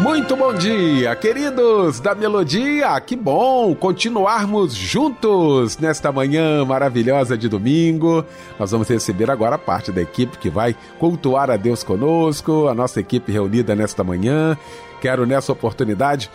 [0.00, 3.00] Muito bom dia, queridos da Melodia.
[3.00, 8.24] Que bom continuarmos juntos nesta manhã maravilhosa de domingo.
[8.58, 12.98] Nós vamos receber agora parte da equipe que vai cultuar a Deus conosco, a nossa
[13.00, 14.56] equipe reunida nesta manhã.
[15.00, 16.30] Quero nessa oportunidade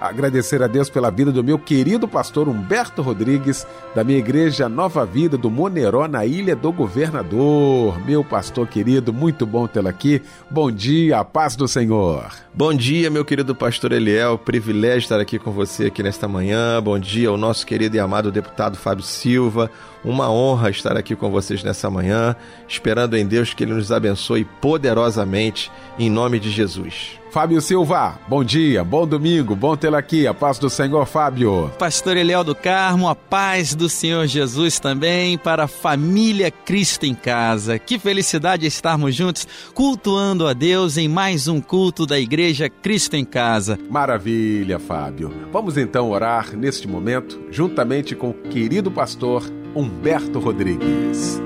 [0.00, 5.04] agradecer a Deus pela vida do meu querido pastor Humberto Rodrigues, da minha igreja Nova
[5.04, 8.00] Vida do Moneró, na Ilha do Governador.
[8.04, 10.22] Meu pastor querido, muito bom tê-lo aqui.
[10.50, 12.30] Bom dia, a paz do Senhor.
[12.54, 14.38] Bom dia, meu querido pastor Eliel.
[14.38, 16.82] Privilégio estar aqui com você aqui nesta manhã.
[16.82, 19.70] Bom dia ao nosso querido e amado deputado Fábio Silva.
[20.04, 22.36] Uma honra estar aqui com vocês nessa manhã,
[22.68, 27.18] esperando em Deus que Ele nos abençoe poderosamente, em nome de Jesus.
[27.30, 31.70] Fábio Silva, bom dia, bom domingo, bom tê-lo aqui, a paz do Senhor, Fábio.
[31.78, 37.14] Pastor Eliel do Carmo, a paz do Senhor Jesus também para a família Cristo em
[37.14, 37.78] casa.
[37.78, 43.26] Que felicidade estarmos juntos, cultuando a Deus em mais um culto da Igreja Cristo em
[43.26, 43.78] Casa.
[43.90, 45.30] Maravilha, Fábio.
[45.52, 51.40] Vamos então orar neste momento, juntamente com o querido pastor Humberto Rodrigues.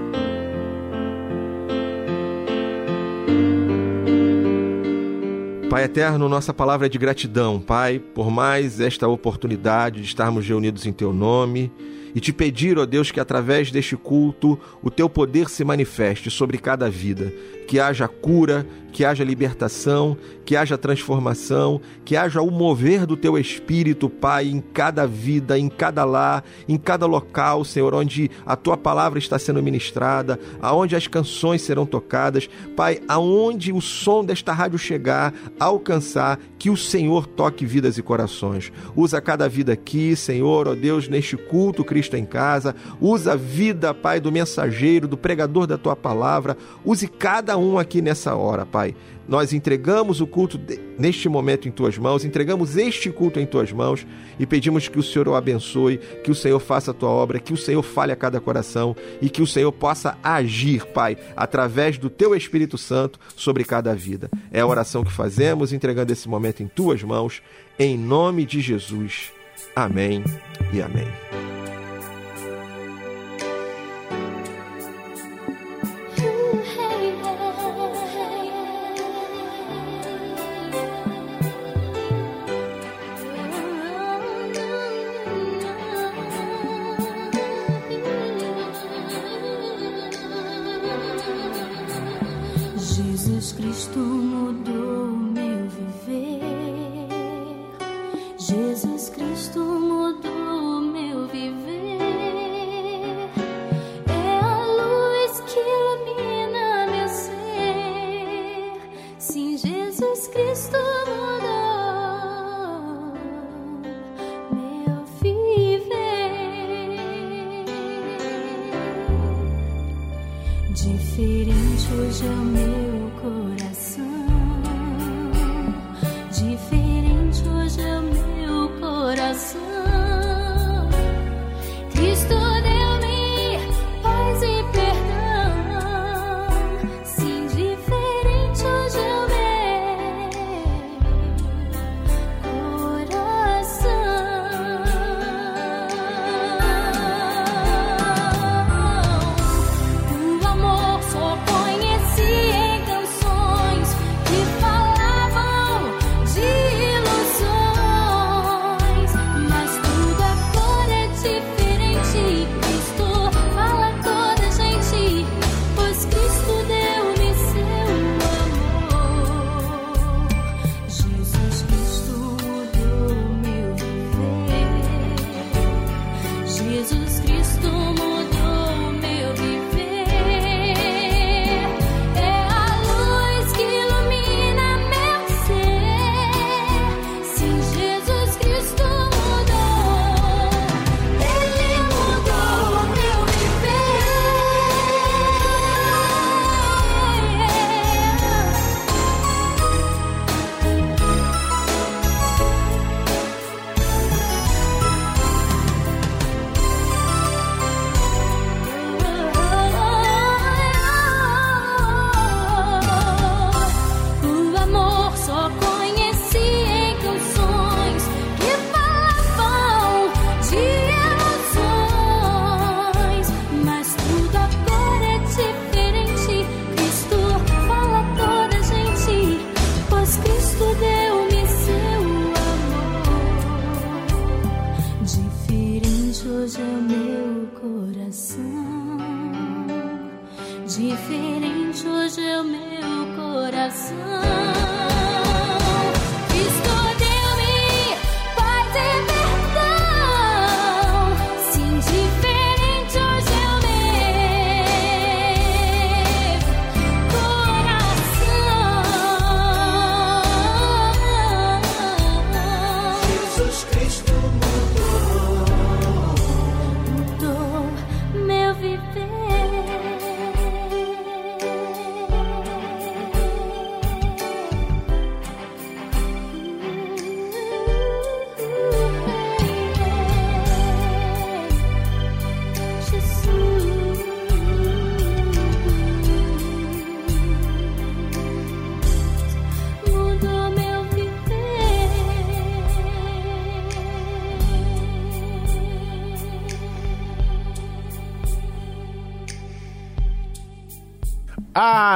[5.69, 10.85] Pai eterno, nossa palavra é de gratidão, Pai, por mais esta oportunidade de estarmos reunidos
[10.87, 11.73] em Teu nome
[12.15, 16.59] e te pedir, ó Deus, que através deste culto o Teu poder se manifeste sobre
[16.59, 17.33] cada vida,
[17.67, 23.39] que haja cura, que haja libertação, que haja transformação, que haja o mover do teu
[23.39, 28.77] espírito, Pai, em cada vida, em cada lar, em cada local, Senhor, onde a tua
[28.77, 34.79] palavra está sendo ministrada, aonde as canções serão tocadas, Pai, aonde o som desta rádio
[34.79, 38.71] chegar, alcançar, que o Senhor toque vidas e corações.
[38.95, 42.75] Usa cada vida aqui, Senhor, ó Deus, neste culto Cristo em casa.
[43.01, 46.57] Usa a vida, Pai, do mensageiro, do pregador da tua palavra.
[46.85, 48.95] Use cada um aqui nessa hora, Pai.
[49.29, 50.61] Nós entregamos o culto
[50.99, 54.05] neste momento em tuas mãos, entregamos este culto em tuas mãos
[54.37, 57.53] e pedimos que o Senhor o abençoe, que o Senhor faça a tua obra, que
[57.53, 62.11] o Senhor fale a cada coração e que o Senhor possa agir, Pai, através do
[62.11, 64.29] teu Espírito Santo sobre cada vida.
[64.51, 67.41] É a oração que fazemos, entregando esse momento em tuas mãos,
[67.79, 69.31] em nome de Jesus.
[69.77, 70.25] Amém
[70.73, 71.32] e amém.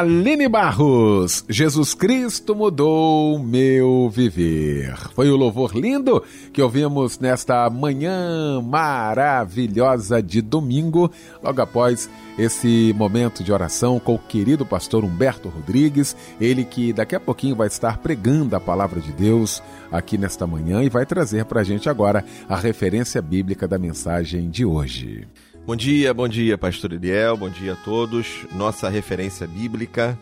[0.06, 4.96] Aline Barros, Jesus Cristo mudou meu viver.
[5.16, 6.22] Foi o louvor lindo
[6.52, 11.10] que ouvimos nesta manhã maravilhosa de domingo,
[11.42, 12.08] logo após
[12.38, 17.56] esse momento de oração com o querido pastor Humberto Rodrigues, ele que daqui a pouquinho
[17.56, 19.60] vai estar pregando a palavra de Deus
[19.90, 24.48] aqui nesta manhã e vai trazer para a gente agora a referência bíblica da mensagem
[24.50, 25.26] de hoje.
[25.66, 28.46] Bom dia, bom dia, Pastor Eliel, bom dia a todos.
[28.52, 30.16] Nossa referência bíblica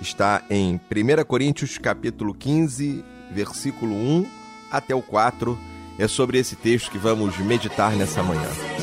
[0.00, 4.26] está em 1 Coríntios capítulo 15, versículo 1
[4.70, 5.58] até o 4.
[5.98, 8.75] É sobre esse texto que vamos meditar nessa manhã.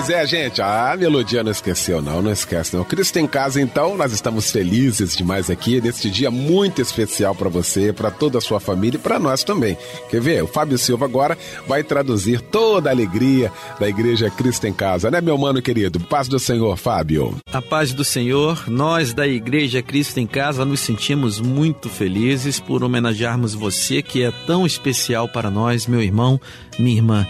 [0.00, 2.82] Pois é, gente, a melodia não esqueceu, não, não esquece, não.
[2.82, 7.92] Cristo em casa, então, nós estamos felizes demais aqui neste dia muito especial para você,
[7.92, 9.76] para toda a sua família e para nós também.
[10.08, 10.42] Quer ver?
[10.42, 11.36] O Fábio Silva agora
[11.68, 16.00] vai traduzir toda a alegria da Igreja Cristo em Casa, né, meu mano querido?
[16.00, 17.36] Paz do Senhor, Fábio.
[17.52, 22.82] A paz do Senhor, nós da Igreja Cristo em Casa nos sentimos muito felizes por
[22.82, 26.40] homenagearmos você que é tão especial para nós, meu irmão,
[26.78, 27.26] minha irmã.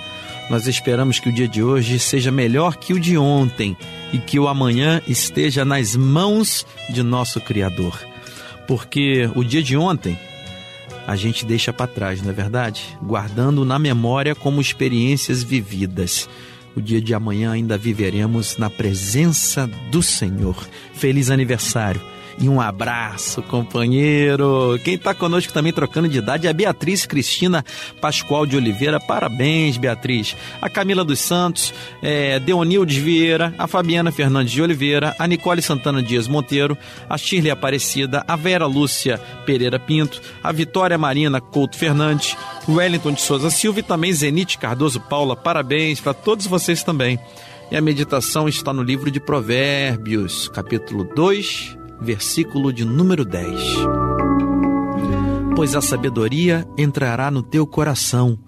[0.50, 3.76] Nós esperamos que o dia de hoje seja melhor que o de ontem
[4.12, 7.96] e que o amanhã esteja nas mãos de nosso Criador.
[8.66, 10.18] Porque o dia de ontem
[11.06, 12.82] a gente deixa para trás, não é verdade?
[13.00, 16.28] Guardando na memória como experiências vividas.
[16.74, 20.56] O dia de amanhã ainda viveremos na presença do Senhor.
[20.94, 22.00] Feliz aniversário
[22.40, 24.80] e um abraço, companheiro.
[24.82, 27.62] Quem está conosco também trocando de idade é a Beatriz Cristina
[28.00, 28.98] Pascoal de Oliveira.
[28.98, 30.34] Parabéns, Beatriz.
[30.60, 36.02] A Camila dos Santos, é, Deonildes Vieira, a Fabiana Fernandes de Oliveira, a Nicole Santana
[36.02, 36.78] Dias Monteiro,
[37.08, 43.20] a Shirley Aparecida, a Vera Lúcia Pereira Pinto, a Vitória Marina Couto Fernandes, Wellington de
[43.20, 45.36] Souza Silva e também Zenite Cardoso Paula.
[45.36, 47.18] Parabéns para todos vocês também.
[47.70, 53.60] E a meditação está no livro de Provérbios, capítulo 2, versículo de número 10.
[55.54, 58.38] Pois a sabedoria entrará no teu coração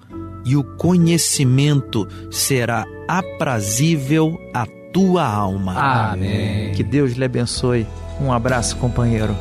[0.45, 5.75] e o conhecimento será aprazível à tua alma.
[6.13, 6.73] Amém.
[6.73, 7.87] Que Deus lhe abençoe.
[8.21, 9.37] Um abraço, companheiro.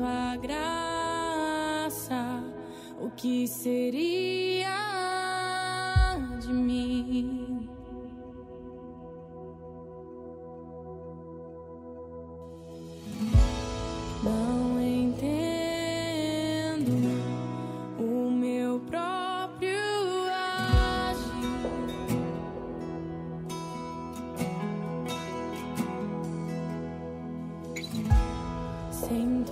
[0.00, 2.42] Tua graça,
[2.98, 4.70] o que seria
[6.40, 7.39] de mim?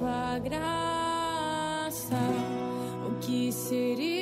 [0.08, 2.16] Tua graça,
[3.06, 4.17] o que seria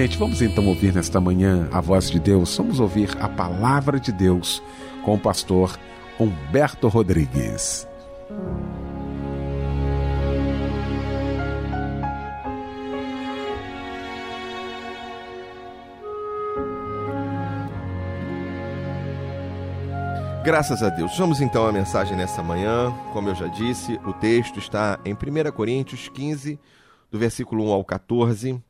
[0.00, 2.56] Gente, vamos então ouvir nesta manhã a voz de Deus.
[2.56, 4.62] Vamos ouvir a palavra de Deus
[5.04, 5.78] com o pastor
[6.18, 7.86] Humberto Rodrigues.
[20.42, 21.14] Graças a Deus.
[21.18, 22.90] Vamos então à mensagem nessa manhã.
[23.12, 26.58] Como eu já disse, o texto está em 1 Coríntios 15,
[27.10, 28.62] do versículo 1 ao 14.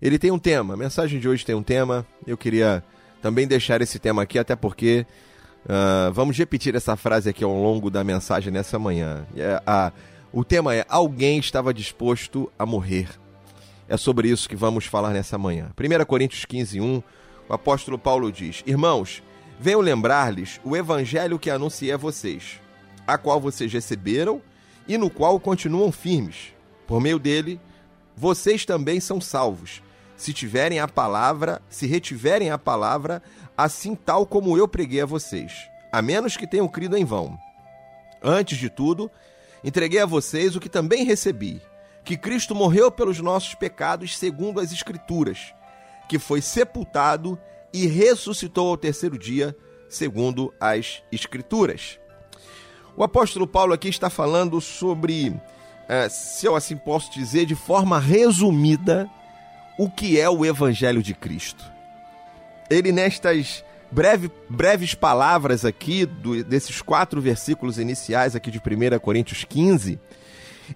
[0.00, 2.06] Ele tem um tema, a mensagem de hoje tem um tema.
[2.26, 2.84] Eu queria
[3.20, 5.04] também deixar esse tema aqui, até porque
[5.64, 9.26] uh, vamos repetir essa frase aqui ao longo da mensagem nessa manhã.
[9.36, 9.92] É, a,
[10.32, 13.08] o tema é: Alguém estava disposto a morrer.
[13.88, 15.70] É sobre isso que vamos falar nessa manhã.
[15.76, 17.02] 1 Coríntios 15, 1,
[17.48, 19.20] o apóstolo Paulo diz: Irmãos,
[19.58, 22.60] venho lembrar-lhes o evangelho que anunciei a vocês,
[23.04, 24.40] a qual vocês receberam
[24.86, 26.54] e no qual continuam firmes.
[26.86, 27.60] Por meio dele,
[28.16, 29.82] vocês também são salvos,
[30.18, 33.22] se tiverem a palavra, se retiverem a palavra,
[33.56, 37.38] assim tal como eu preguei a vocês, a menos que tenham crido em vão.
[38.20, 39.08] Antes de tudo,
[39.62, 41.62] entreguei a vocês o que também recebi,
[42.04, 45.54] que Cristo morreu pelos nossos pecados segundo as Escrituras,
[46.08, 47.38] que foi sepultado
[47.72, 49.56] e ressuscitou ao terceiro dia,
[49.88, 52.00] segundo as Escrituras.
[52.96, 55.40] O apóstolo Paulo aqui está falando sobre,
[55.88, 59.08] eh, se eu assim posso dizer, de forma resumida,
[59.78, 61.64] o que é o Evangelho de Cristo.
[62.68, 69.44] Ele, nestas breve, breves palavras aqui, do, desses quatro versículos iniciais aqui de 1 Coríntios
[69.44, 69.98] 15,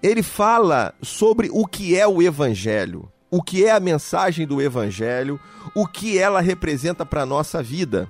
[0.01, 5.39] ele fala sobre o que é o Evangelho o que é a mensagem do Evangelho,
[5.73, 8.07] o que ela representa para a nossa vida.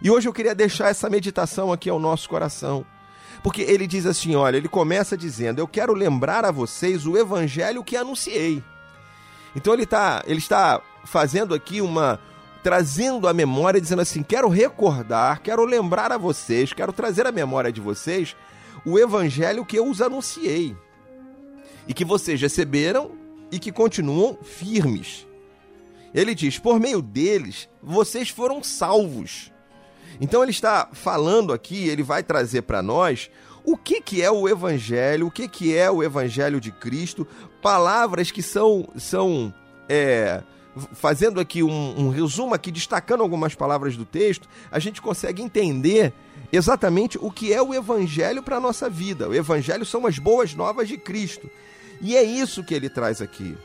[0.00, 2.86] E hoje eu queria deixar essa meditação aqui ao nosso coração.
[3.42, 7.82] Porque ele diz assim: olha, ele começa dizendo, eu quero lembrar a vocês o evangelho
[7.82, 8.62] que anunciei.
[9.56, 12.20] Então ele, tá, ele está fazendo aqui uma.
[12.62, 17.72] trazendo a memória, dizendo assim: quero recordar, quero lembrar a vocês, quero trazer a memória
[17.72, 18.36] de vocês
[18.84, 20.76] o evangelho que eu os anunciei.
[21.86, 23.12] E que vocês receberam
[23.50, 25.26] e que continuam firmes.
[26.14, 29.52] Ele diz: por meio deles, vocês foram salvos.
[30.20, 33.30] Então ele está falando aqui, ele vai trazer para nós
[33.64, 37.26] o que, que é o Evangelho, o que, que é o Evangelho de Cristo,
[37.62, 39.52] palavras que são, são
[39.88, 40.42] é,
[40.92, 46.12] fazendo aqui um, um resumo aqui, destacando algumas palavras do texto, a gente consegue entender
[46.52, 49.28] exatamente o que é o Evangelho para a nossa vida.
[49.28, 51.50] O Evangelho são as boas novas de Cristo.
[52.00, 53.56] E é isso que ele traz aqui.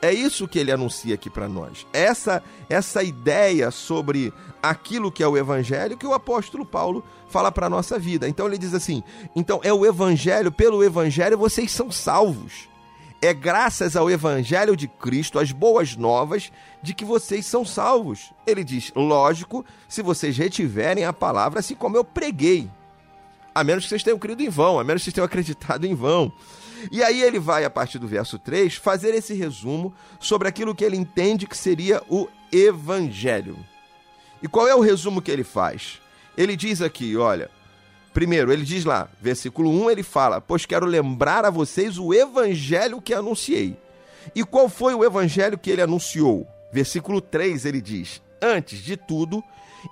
[0.00, 1.86] É isso que ele anuncia aqui para nós.
[1.92, 4.32] Essa essa ideia sobre
[4.62, 8.28] aquilo que é o evangelho que o apóstolo Paulo fala para nossa vida.
[8.28, 9.02] Então ele diz assim:
[9.34, 12.68] "Então é o evangelho, pelo evangelho vocês são salvos.
[13.20, 18.62] É graças ao evangelho de Cristo, as boas novas de que vocês são salvos." Ele
[18.62, 22.70] diz: "Lógico, se vocês retiverem a palavra assim como eu preguei.
[23.52, 25.94] A menos que vocês tenham crido em vão, a menos que vocês tenham acreditado em
[25.94, 26.32] vão."
[26.90, 30.84] E aí ele vai, a partir do verso 3, fazer esse resumo sobre aquilo que
[30.84, 33.56] ele entende que seria o Evangelho.
[34.42, 36.00] E qual é o resumo que ele faz?
[36.36, 37.50] Ele diz aqui, olha,
[38.14, 43.00] primeiro, ele diz lá, versículo 1, ele fala: Pois quero lembrar a vocês o Evangelho
[43.00, 43.76] que anunciei.
[44.34, 46.46] E qual foi o Evangelho que ele anunciou?
[46.72, 49.42] Versículo 3, ele diz: Antes de tudo,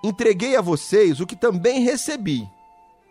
[0.05, 2.49] entreguei a vocês o que também recebi.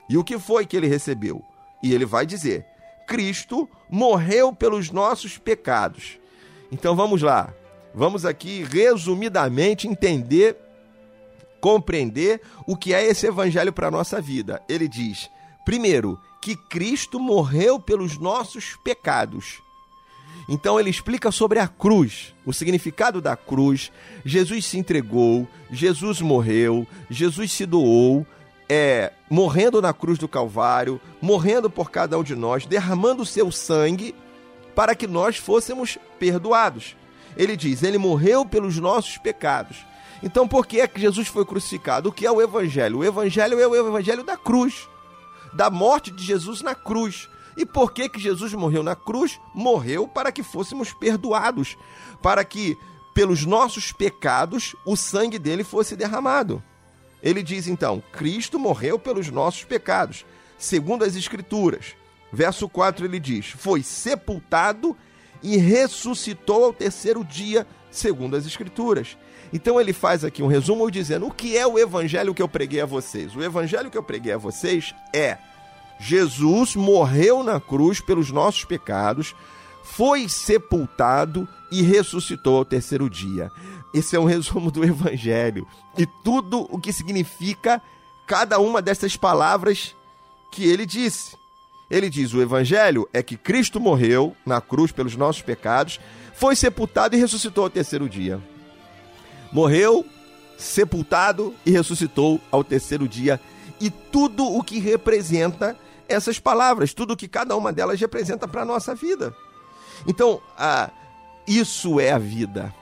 [0.10, 1.42] E o que foi que ele recebeu?
[1.82, 2.66] E ele vai dizer:
[3.08, 6.18] Cristo morreu pelos nossos pecados.
[6.72, 7.54] Então vamos lá.
[7.94, 10.58] Vamos aqui resumidamente entender,
[11.62, 14.62] compreender o que é esse evangelho para a nossa vida.
[14.68, 15.30] Ele diz:
[15.64, 19.64] primeiro, que Cristo morreu pelos nossos pecados.
[20.48, 23.92] Então ele explica sobre a cruz, o significado da cruz.
[24.24, 28.28] Jesus se entregou, Jesus morreu, Jesus se doou,
[28.70, 33.52] é, morrendo na cruz do Calvário, morrendo por cada um de nós, derramando o seu
[33.52, 34.16] sangue
[34.76, 36.96] para que nós fôssemos perdoados.
[37.38, 39.78] Ele diz: Ele morreu pelos nossos pecados.
[40.24, 42.10] Então, por que é que Jesus foi crucificado?
[42.10, 43.00] O que é o Evangelho?
[43.00, 44.88] O Evangelho é o Evangelho da cruz,
[45.54, 47.30] da morte de Jesus na cruz.
[47.58, 49.40] E por que que Jesus morreu na cruz?
[49.54, 51.78] Morreu para que fôssemos perdoados,
[52.22, 52.78] para que
[53.14, 56.62] pelos nossos pecados o sangue dele fosse derramado.
[57.26, 60.24] Ele diz então: Cristo morreu pelos nossos pecados,
[60.60, 61.96] segundo as Escrituras.
[62.32, 64.96] Verso 4 ele diz: Foi sepultado
[65.42, 69.18] e ressuscitou ao terceiro dia, segundo as Escrituras.
[69.52, 72.82] Então ele faz aqui um resumo dizendo: o que é o evangelho que eu preguei
[72.82, 73.36] a vocês?
[73.36, 75.40] O evangelho que eu preguei a vocês é:
[76.00, 79.36] Jesus morreu na cruz pelos nossos pecados,
[79.84, 83.52] foi sepultado e ressuscitou ao terceiro dia.
[83.96, 85.66] Esse é um resumo do Evangelho
[85.98, 87.82] e tudo o que significa
[88.28, 89.96] cada uma dessas palavras
[90.52, 91.38] que ele disse.
[91.90, 95.98] Ele diz: o Evangelho é que Cristo morreu na cruz pelos nossos pecados,
[96.34, 98.38] foi sepultado e ressuscitou ao terceiro dia.
[99.50, 100.06] Morreu,
[100.58, 103.40] sepultado e ressuscitou ao terceiro dia.
[103.80, 105.78] E tudo o que representa
[106.10, 109.34] essas palavras, tudo o que cada uma delas representa para a nossa vida.
[110.06, 110.90] Então, ah,
[111.48, 112.74] isso é a vida.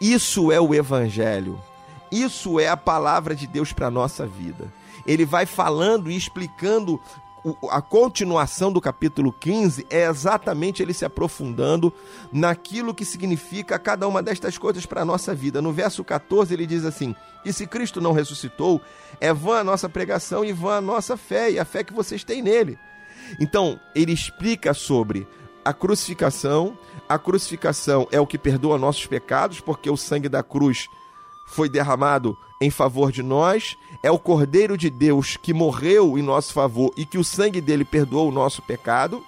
[0.00, 1.58] Isso é o Evangelho.
[2.10, 4.72] Isso é a palavra de Deus para nossa vida.
[5.06, 7.00] Ele vai falando e explicando
[7.70, 11.92] a continuação do capítulo 15 é exatamente ele se aprofundando
[12.32, 15.62] naquilo que significa cada uma destas coisas para a nossa vida.
[15.62, 18.80] No verso 14 ele diz assim: E se Cristo não ressuscitou,
[19.20, 22.24] é vã a nossa pregação e vã a nossa fé e a fé que vocês
[22.24, 22.78] têm nele.
[23.40, 25.26] Então, ele explica sobre
[25.64, 26.76] a crucificação.
[27.08, 30.88] A crucificação é o que perdoa nossos pecados, porque o sangue da cruz
[31.46, 36.52] foi derramado em favor de nós, é o Cordeiro de Deus que morreu em nosso
[36.52, 39.22] favor e que o sangue dele perdoou o nosso pecado.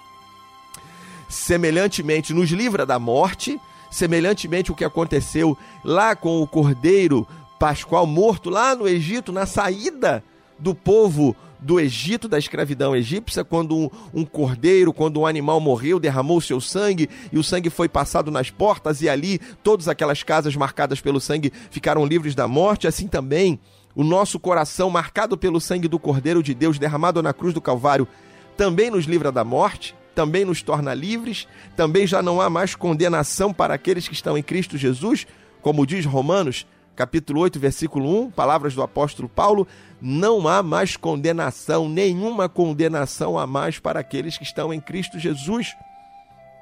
[1.29, 7.25] Semelhantemente, nos livra da morte, semelhantemente o que aconteceu lá com o Cordeiro
[7.59, 10.23] Pascual morto lá no Egito, na saída
[10.57, 15.99] do povo do Egito, da escravidão egípcia, quando um, um, cordeiro, quando um animal morreu,
[15.99, 20.55] derramou seu sangue e o sangue foi passado nas portas, e ali todas aquelas casas
[20.55, 22.87] marcadas pelo sangue ficaram livres da morte.
[22.87, 23.59] Assim também,
[23.95, 28.07] o nosso coração, marcado pelo sangue do Cordeiro de Deus derramado na cruz do Calvário,
[28.55, 33.53] também nos livra da morte, também nos torna livres, também já não há mais condenação
[33.53, 35.25] para aqueles que estão em Cristo Jesus,
[35.61, 36.65] como diz Romanos
[36.99, 39.65] capítulo 8, versículo 1, palavras do apóstolo Paulo,
[40.01, 45.77] não há mais condenação, nenhuma condenação a mais para aqueles que estão em Cristo Jesus.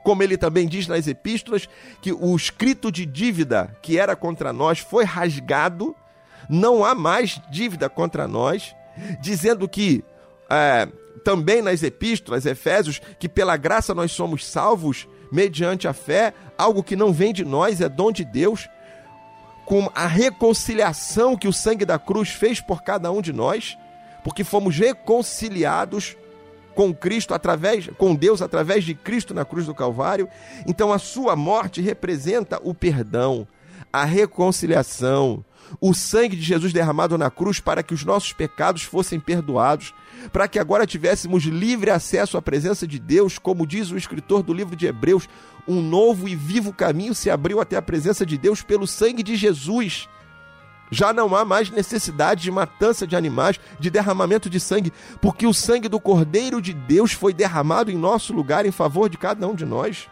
[0.04, 1.68] Como ele também diz nas epístolas,
[2.04, 5.96] que o escrito de dívida que era contra nós foi rasgado,
[6.48, 8.76] não há mais dívida contra nós,
[9.20, 10.04] dizendo que
[10.52, 10.88] é,
[11.26, 16.96] também nas epístolas, Efésios, que pela graça nós somos salvos mediante a fé, algo que
[16.96, 18.70] não vem de nós, é dom de Deus
[19.68, 23.78] com a reconciliação que o sangue da cruz fez por cada um de nós,
[24.24, 26.16] porque fomos reconciliados
[26.74, 30.30] com Cristo através com Deus através de Cristo na cruz do Calvário.
[30.66, 33.46] Então a sua morte representa o perdão,
[33.92, 35.44] a reconciliação,
[35.80, 39.94] o sangue de Jesus derramado na cruz para que os nossos pecados fossem perdoados,
[40.32, 44.54] para que agora tivéssemos livre acesso à presença de Deus, como diz o escritor do
[44.54, 45.28] livro de Hebreus,
[45.68, 49.36] um novo e vivo caminho se abriu até a presença de Deus pelo sangue de
[49.36, 50.08] Jesus.
[50.90, 55.54] Já não há mais necessidade de matança de animais, de derramamento de sangue, porque o
[55.54, 59.54] sangue do Cordeiro de Deus foi derramado em nosso lugar em favor de cada um
[59.54, 60.08] de nós.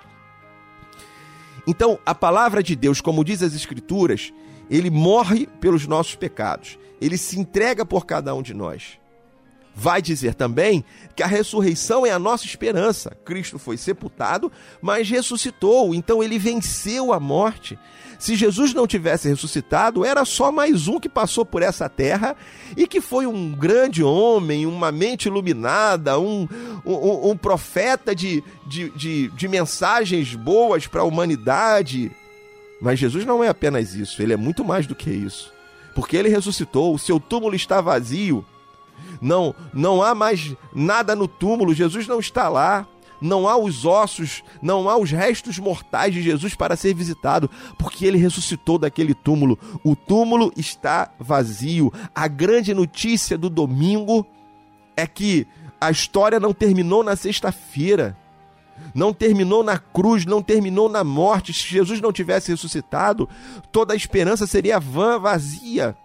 [1.65, 4.33] Então, a palavra de Deus, como diz as Escrituras,
[4.69, 8.99] ele morre pelos nossos pecados, ele se entrega por cada um de nós.
[9.77, 10.85] Vai dizer também
[11.17, 13.11] que a ressurreição é a nossa esperança.
[13.25, 14.49] Cristo foi sepultado,
[14.81, 17.77] mas ressuscitou, então ele venceu a morte.
[18.17, 22.37] Se Jesus não tivesse ressuscitado, era só mais um que passou por essa terra
[22.77, 26.47] e que foi um grande homem, uma mente iluminada, um,
[26.85, 32.09] um, um profeta de, de, de, de mensagens boas para a humanidade.
[32.85, 35.51] Mas Jesus não é apenas isso, ele é muito mais do que isso.
[35.93, 38.45] Porque ele ressuscitou, o seu túmulo está vazio
[39.21, 42.87] não, não há mais nada no túmulo, Jesus não está lá.
[43.21, 48.05] Não há os ossos, não há os restos mortais de Jesus para ser visitado, porque
[48.05, 49.57] ele ressuscitou daquele túmulo.
[49.85, 51.91] O túmulo está vazio.
[52.13, 54.27] A grande notícia do domingo
[54.97, 55.47] é que
[55.79, 58.17] a história não terminou na sexta-feira
[58.93, 61.53] não terminou na cruz, não terminou na morte.
[61.53, 63.27] Se Jesus não tivesse ressuscitado,
[63.71, 65.95] toda a esperança seria vã, vazia.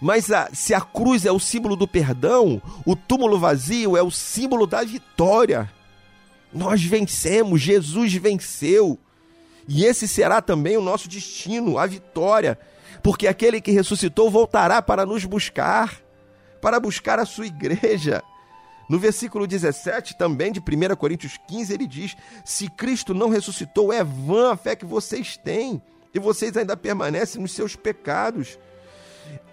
[0.00, 4.10] Mas a, se a cruz é o símbolo do perdão, o túmulo vazio é o
[4.10, 5.70] símbolo da vitória.
[6.52, 8.98] Nós vencemos, Jesus venceu.
[9.68, 12.58] E esse será também o nosso destino, a vitória.
[13.02, 16.00] Porque aquele que ressuscitou voltará para nos buscar,
[16.60, 18.22] para buscar a sua igreja.
[18.88, 24.04] No versículo 17, também de 1 Coríntios 15, ele diz: Se Cristo não ressuscitou, é
[24.04, 25.82] vã a fé que vocês têm,
[26.14, 28.58] e vocês ainda permanecem nos seus pecados.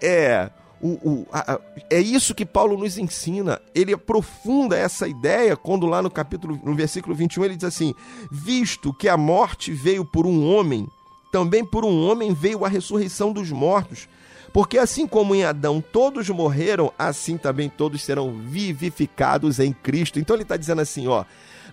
[0.00, 3.60] É, o, o, a, é isso que Paulo nos ensina.
[3.74, 7.94] Ele aprofunda essa ideia quando lá no capítulo, no versículo 21, ele diz assim:
[8.30, 10.86] Visto que a morte veio por um homem,
[11.32, 14.08] também por um homem veio a ressurreição dos mortos.
[14.54, 20.20] Porque assim como em Adão todos morreram, assim também todos serão vivificados em Cristo.
[20.20, 21.24] Então ele está dizendo assim: ó,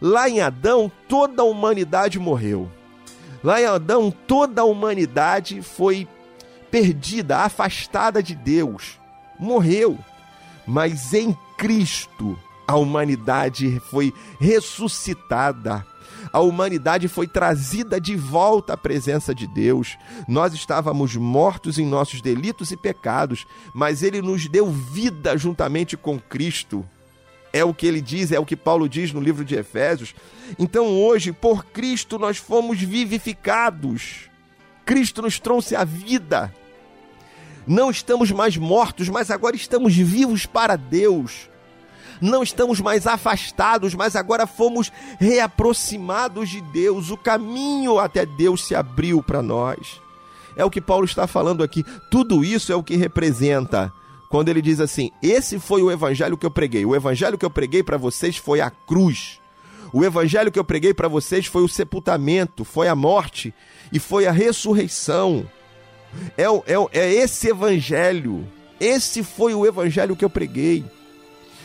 [0.02, 2.67] lá em Adão toda a humanidade morreu.
[3.44, 6.08] Lá em Adão, toda a humanidade foi
[6.72, 9.00] perdida, afastada de Deus,
[9.39, 9.98] morreu.
[10.65, 15.86] Mas em Cristo, a humanidade foi ressuscitada.
[16.34, 19.98] A humanidade foi trazida de volta à presença de Deus.
[20.28, 26.17] Nós estávamos mortos em nossos delitos e pecados, mas Ele nos deu vida juntamente com
[26.20, 26.86] Cristo.
[27.54, 30.15] É o que ele diz, é o que Paulo diz no livro de Efésios.
[30.58, 34.30] Então hoje, por Cristo, nós fomos vivificados.
[34.86, 36.54] Cristo nos trouxe a vida.
[37.67, 41.50] Não estamos mais mortos, mas agora estamos vivos para Deus.
[42.21, 47.10] Não estamos mais afastados, mas agora fomos reaproximados de Deus.
[47.10, 49.99] O caminho até Deus se abriu para nós.
[50.55, 51.84] É o que Paulo está falando aqui.
[52.10, 53.91] Tudo isso é o que representa
[54.29, 56.86] quando ele diz assim: Esse foi o evangelho que eu preguei.
[56.86, 59.39] O evangelho que eu preguei para vocês foi a cruz.
[59.93, 63.53] O evangelho que eu preguei para vocês foi o sepultamento, foi a morte
[63.91, 65.45] e foi a ressurreição.
[66.38, 68.47] É, é, é esse evangelho.
[68.79, 70.86] Esse foi o evangelho que eu preguei.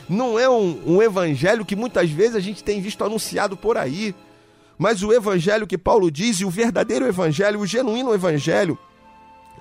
[0.08, 4.14] Não é um, um evangelho que muitas vezes a gente tem visto anunciado por aí.
[4.78, 8.78] Mas o evangelho que Paulo diz, e o verdadeiro evangelho, o genuíno evangelho,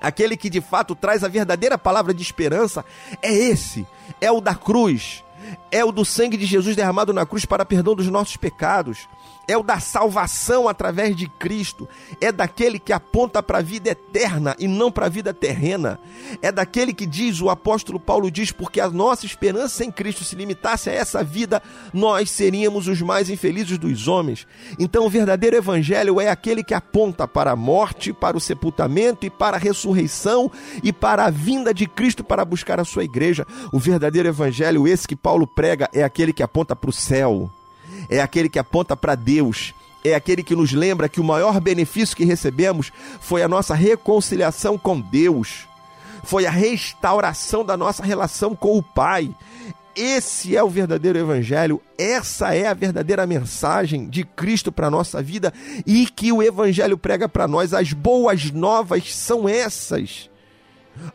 [0.00, 2.84] aquele que de fato traz a verdadeira palavra de esperança,
[3.22, 3.86] é esse,
[4.20, 5.24] é o da cruz,
[5.70, 9.08] é o do sangue de Jesus derramado na cruz para perdão dos nossos pecados,
[9.48, 11.88] é o da salvação através de Cristo,
[12.20, 15.98] é daquele que aponta para a vida eterna e não para a vida terrena,
[16.42, 20.34] é daquele que diz, o apóstolo Paulo diz, porque a nossa esperança em Cristo se
[20.34, 24.46] limitasse a essa vida, nós seríamos os mais infelizes dos homens.
[24.78, 29.30] Então, o verdadeiro evangelho é aquele que aponta para a morte, para o sepultamento e
[29.30, 30.50] para a ressurreição
[30.82, 33.46] e para a vinda de Cristo para buscar a sua igreja.
[33.72, 37.50] O verdadeiro evangelho, esse que Paulo prega, é aquele que aponta para o céu
[38.08, 42.16] é aquele que aponta para Deus, é aquele que nos lembra que o maior benefício
[42.16, 45.66] que recebemos foi a nossa reconciliação com Deus,
[46.22, 49.34] foi a restauração da nossa relação com o Pai.
[49.94, 55.22] Esse é o verdadeiro evangelho, essa é a verdadeira mensagem de Cristo para a nossa
[55.22, 55.54] vida
[55.86, 57.72] e que o evangelho prega para nós.
[57.72, 60.28] As boas novas são essas.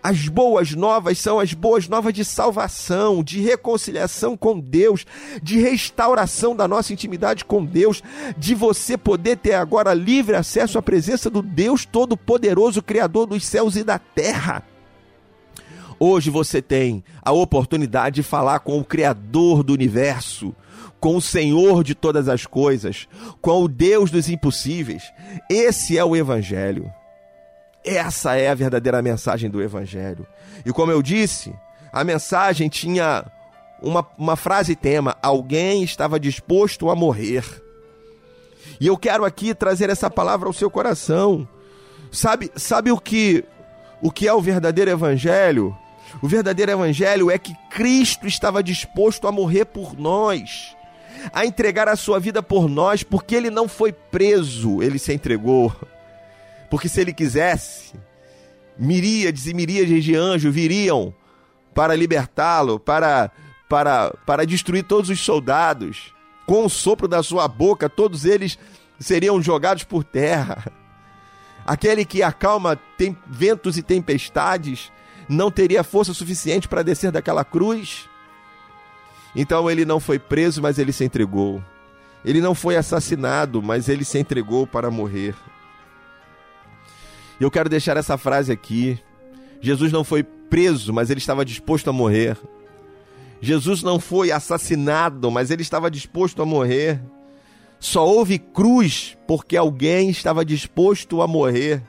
[0.04, 5.06] As boas novas são as boas novas de salvação, de reconciliação com Deus,
[5.42, 8.02] de restauração da nossa intimidade com Deus,
[8.38, 13.76] de você poder ter agora livre acesso à presença do Deus Todo-Poderoso, Criador dos céus
[13.76, 14.64] e da terra.
[16.00, 20.52] Hoje você tem a oportunidade de falar com o Criador do universo,
[21.00, 23.08] com o Senhor de todas as coisas,
[23.40, 25.04] com o Deus dos impossíveis.
[25.50, 26.92] Esse é o Evangelho.
[27.84, 30.26] Essa é a verdadeira mensagem do Evangelho.
[30.66, 31.54] E como eu disse,
[31.92, 33.26] a mensagem tinha
[33.82, 37.44] uma, uma frase tema: alguém estava disposto a morrer.
[38.80, 41.48] E eu quero aqui trazer essa palavra ao seu coração.
[42.12, 43.44] Sabe, sabe o que
[44.02, 45.78] o que é o verdadeiro evangelho?
[46.22, 50.76] O verdadeiro evangelho é que Cristo estava disposto a morrer por nós,
[51.32, 55.74] a entregar a sua vida por nós, porque ele não foi preso, ele se entregou.
[56.72, 57.94] Porque se ele quisesse,
[58.80, 61.14] miríades e miríades de anjos viriam
[61.76, 63.30] para libertá-lo, para,
[63.68, 66.14] para, para destruir todos os soldados.
[66.48, 68.58] Com o sopro da sua boca, todos eles
[68.98, 70.64] seriam jogados por terra.
[71.66, 74.94] Aquele que acalma tem ventos e tempestades
[75.28, 78.10] não teria força suficiente para descer daquela cruz.
[79.36, 81.62] Então ele não foi preso, mas ele se entregou.
[82.24, 85.36] Ele não foi assassinado, mas ele se entregou para morrer.
[87.42, 89.00] E eu quero deixar essa frase aqui.
[89.60, 92.38] Jesus não foi preso, mas ele estava disposto a morrer.
[93.42, 97.02] Jesus não foi assassinado, mas ele estava disposto a morrer.
[97.80, 101.82] Só houve cruz porque alguém estava disposto a morrer.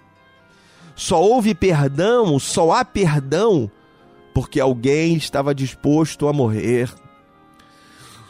[0.97, 3.71] Só houve perdão, só há perdão
[4.33, 6.91] porque alguém estava disposto a morrer.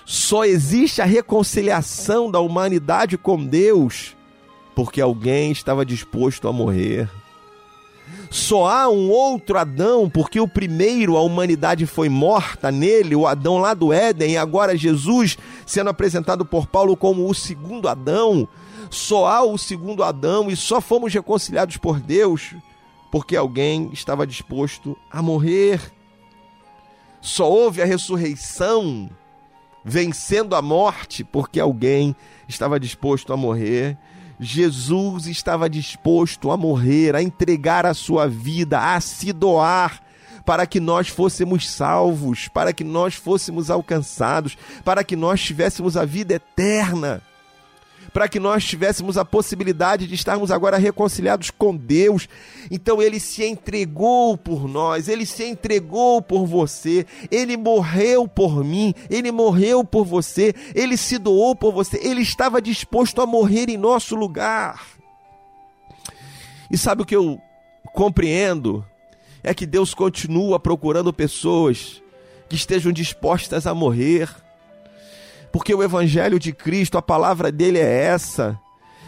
[0.04, 4.16] Só existe a reconciliação da humanidade com Deus
[4.74, 7.08] porque alguém estava disposto a morrer.
[8.30, 13.58] Só há um outro Adão, porque o primeiro, a humanidade foi morta nele, o Adão
[13.58, 18.48] lá do Éden, e agora Jesus sendo apresentado por Paulo como o segundo Adão.
[18.90, 22.54] Só há o segundo Adão e só fomos reconciliados por Deus
[23.10, 25.80] porque alguém estava disposto a morrer.
[27.20, 29.10] Só houve a ressurreição
[29.84, 32.16] vencendo a morte porque alguém
[32.48, 33.98] estava disposto a morrer.
[34.42, 40.00] Jesus estava disposto a morrer, a entregar a sua vida, a se doar
[40.44, 46.04] para que nós fôssemos salvos, para que nós fôssemos alcançados, para que nós tivéssemos a
[46.04, 47.22] vida eterna.
[48.12, 52.28] Para que nós tivéssemos a possibilidade de estarmos agora reconciliados com Deus.
[52.70, 58.94] Então ele se entregou por nós, ele se entregou por você, ele morreu por mim,
[59.08, 63.76] ele morreu por você, ele se doou por você, ele estava disposto a morrer em
[63.76, 64.82] nosso lugar.
[66.70, 67.40] E sabe o que eu
[67.92, 68.84] compreendo?
[69.42, 72.00] É que Deus continua procurando pessoas
[72.48, 74.28] que estejam dispostas a morrer
[75.52, 78.58] porque o Evangelho de Cristo, a palavra dele é essa: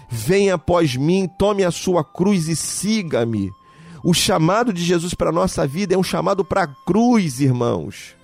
[0.09, 3.51] venha após mim, tome a sua cruz e siga-me.
[4.05, 8.15] O chamado de Jesus para a nossa vida é um chamado para a cruz, irmãos.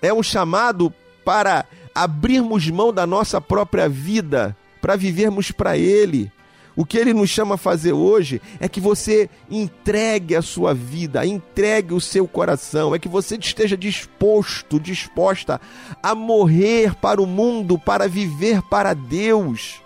[0.00, 0.92] É um chamado
[1.24, 6.30] para abrirmos mão da nossa própria vida, para vivermos para Ele.
[6.74, 11.24] O que ele nos chama a fazer hoje é que você entregue a sua vida,
[11.26, 15.60] entregue o seu coração, é que você esteja disposto, disposta
[16.02, 19.82] a morrer para o mundo, para viver para Deus.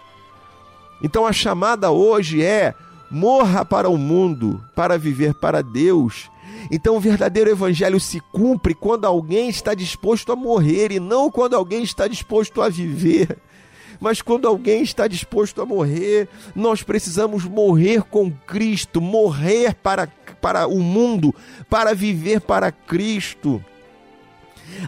[1.03, 2.73] Então a chamada hoje é:
[3.11, 6.31] morra para o mundo, para viver para Deus.
[6.71, 11.55] Então o verdadeiro evangelho se cumpre quando alguém está disposto a morrer e não quando
[11.55, 13.39] alguém está disposto a viver.
[14.01, 20.07] Mas quando alguém está disposto a morrer, nós precisamos morrer com Cristo, morrer para,
[20.41, 21.35] para o mundo,
[21.69, 23.63] para viver para Cristo.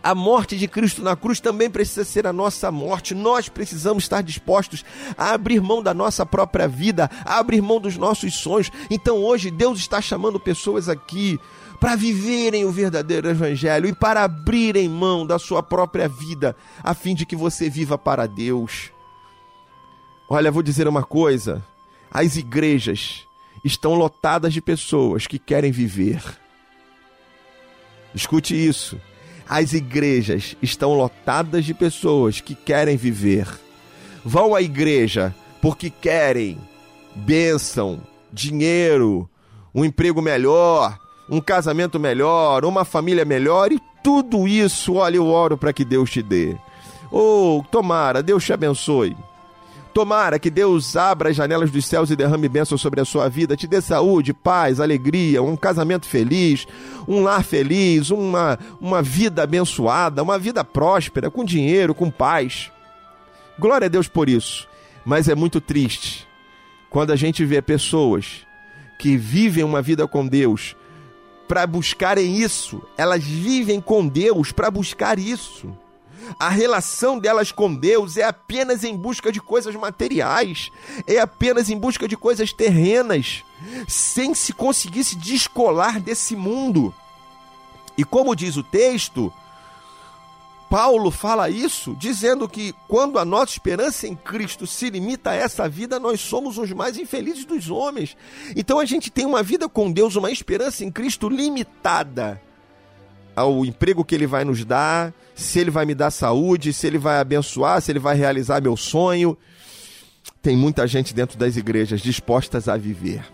[0.03, 3.15] A morte de Cristo na cruz também precisa ser a nossa morte.
[3.15, 4.85] Nós precisamos estar dispostos
[5.17, 8.71] a abrir mão da nossa própria vida, a abrir mão dos nossos sonhos.
[8.91, 11.39] Então hoje Deus está chamando pessoas aqui
[11.81, 17.15] para viverem o verdadeiro evangelho e para abrirem mão da sua própria vida, a fim
[17.15, 18.91] de que você viva para Deus.
[20.29, 21.65] Olha, vou dizer uma coisa:
[22.11, 23.27] as igrejas
[23.65, 26.23] estão lotadas de pessoas que querem viver.
[28.15, 29.01] Escute isso.
[29.49, 33.49] As igrejas estão lotadas de pessoas que querem viver.
[34.25, 36.59] Vão à igreja porque querem
[37.15, 38.01] bênção,
[38.33, 39.29] dinheiro,
[39.75, 40.99] um emprego melhor,
[41.31, 46.11] um casamento melhor, uma família melhor e tudo isso, olha, eu oro para que Deus
[46.11, 46.57] te dê.
[47.11, 49.17] Ou oh, tomara, Deus te abençoe.
[49.93, 53.57] Tomara que Deus abra as janelas dos céus e derrame bênção sobre a sua vida,
[53.57, 56.67] te dê saúde, paz, alegria, um casamento feliz,
[57.07, 62.71] um lar feliz, uma, uma vida abençoada, uma vida próspera, com dinheiro, com paz.
[63.59, 64.69] Glória a Deus por isso.
[65.05, 66.29] Mas é muito triste
[66.91, 68.47] quando a gente vê pessoas
[68.99, 70.77] que vivem uma vida com Deus
[71.47, 75.75] para buscarem isso, elas vivem com Deus para buscar isso.
[76.39, 80.71] A relação delas com Deus é apenas em busca de coisas materiais,
[81.07, 83.45] é apenas em busca de coisas terrenas,
[83.87, 86.93] sem se conseguir se descolar desse mundo.
[87.97, 89.33] E como diz o texto,
[90.69, 95.69] Paulo fala isso, dizendo que quando a nossa esperança em Cristo se limita a essa
[95.69, 98.17] vida, nós somos os mais infelizes dos homens.
[98.55, 102.43] Então a gente tem uma vida com Deus, uma esperança em Cristo limitada
[103.39, 106.99] ao emprego que ele vai nos dar, se ele vai me dar saúde, se ele
[106.99, 109.37] vai abençoar, se ele vai realizar meu sonho.
[110.43, 113.25] Tem muita gente dentro das igrejas dispostas a viver.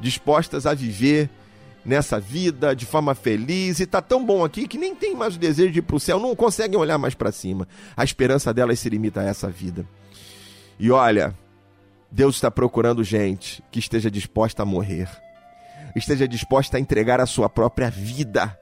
[0.00, 1.28] Dispostas a viver
[1.84, 5.38] nessa vida de forma feliz e tá tão bom aqui que nem tem mais o
[5.38, 7.66] desejo de ir para o céu, não conseguem olhar mais para cima.
[7.96, 9.84] A esperança delas se limita a essa vida.
[10.78, 11.36] E olha,
[12.10, 15.08] Deus está procurando gente que esteja disposta a morrer,
[15.96, 18.56] esteja disposta a entregar a sua própria vida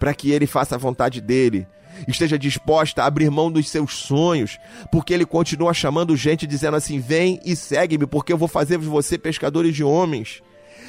[0.00, 1.68] para que ele faça a vontade dele.
[2.08, 4.58] Esteja disposta a abrir mão dos seus sonhos,
[4.90, 8.86] porque ele continua chamando gente dizendo assim: "Vem e segue-me, porque eu vou fazer de
[8.86, 10.42] você pescadores de homens".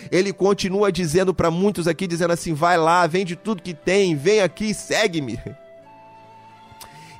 [0.10, 4.40] Ele continua dizendo para muitos aqui dizendo assim: "Vai lá, vende tudo que tem, vem
[4.40, 5.38] aqui e segue-me".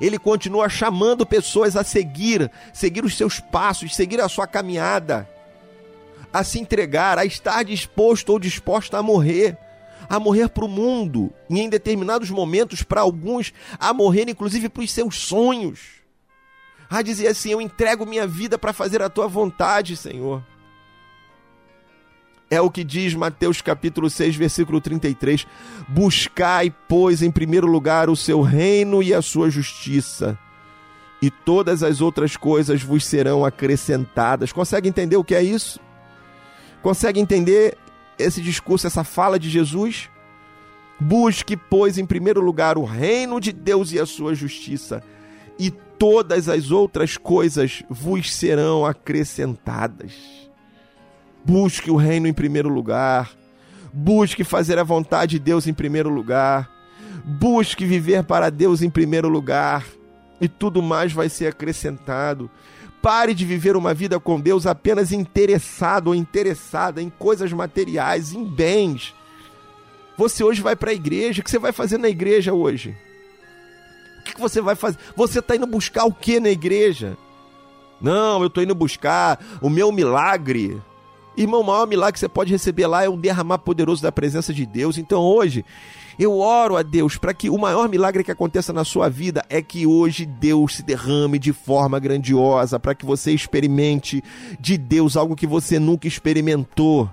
[0.00, 5.28] Ele continua chamando pessoas a seguir, seguir os seus passos, seguir a sua caminhada,
[6.32, 9.56] a se entregar, a estar disposto ou disposta a morrer
[10.08, 14.82] a morrer para o mundo, e em determinados momentos, para alguns, a morrer inclusive para
[14.82, 16.02] os seus sonhos.
[16.88, 20.42] A dizer assim: Eu entrego minha vida para fazer a tua vontade, Senhor.
[22.52, 25.46] É o que diz Mateus capítulo 6, versículo 33.
[25.88, 30.38] Buscai, pois, em primeiro lugar o seu reino e a sua justiça,
[31.22, 34.52] e todas as outras coisas vos serão acrescentadas.
[34.52, 35.80] Consegue entender o que é isso?
[36.82, 37.78] Consegue entender
[38.22, 40.08] esse discurso, essa fala de Jesus?
[41.00, 45.02] Busque, pois, em primeiro lugar o reino de Deus e a sua justiça,
[45.58, 50.12] e todas as outras coisas vos serão acrescentadas.
[51.44, 53.30] Busque o reino em primeiro lugar.
[53.92, 56.70] Busque fazer a vontade de Deus em primeiro lugar.
[57.24, 59.84] Busque viver para Deus em primeiro lugar.
[60.40, 62.50] E tudo mais vai ser acrescentado.
[63.02, 68.44] Pare de viver uma vida com Deus apenas interessado ou interessada em coisas materiais, em
[68.44, 69.12] bens.
[70.16, 72.96] Você hoje vai para a igreja, o que você vai fazer na igreja hoje?
[74.20, 74.98] O que você vai fazer?
[75.16, 77.16] Você está indo buscar o que na igreja?
[78.00, 80.80] Não, eu estou indo buscar o meu milagre.
[81.36, 84.54] Irmão, o maior milagre que você pode receber lá é um derramar poderoso da presença
[84.54, 84.96] de Deus.
[84.96, 85.64] Então hoje,
[86.18, 89.62] eu oro a Deus para que o maior milagre que aconteça na sua vida é
[89.62, 94.22] que hoje Deus se derrame de forma grandiosa, para que você experimente
[94.60, 97.08] de Deus algo que você nunca experimentou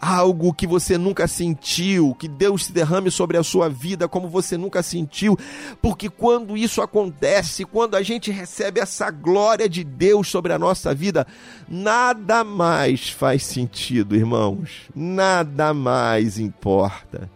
[0.00, 4.56] algo que você nunca sentiu, que Deus se derrame sobre a sua vida como você
[4.56, 5.36] nunca sentiu,
[5.80, 10.94] porque quando isso acontece, quando a gente recebe essa glória de Deus sobre a nossa
[10.94, 11.26] vida,
[11.68, 17.30] nada mais faz sentido, irmãos, nada mais importa.